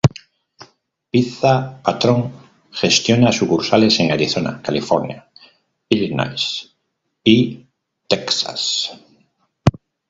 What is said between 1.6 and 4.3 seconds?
Patrón gestiona sucursales en